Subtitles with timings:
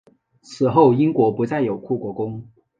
[0.41, 2.43] 此后英国不再有护国公。